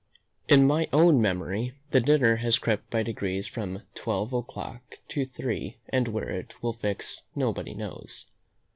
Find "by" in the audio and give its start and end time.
2.89-3.03